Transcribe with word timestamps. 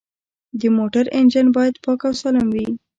د 0.59 0.61
موټر 0.77 1.05
انجن 1.19 1.47
باید 1.55 1.75
پاک 1.83 2.01
او 2.07 2.13
سالم 2.21 2.47
وي. 2.55 2.67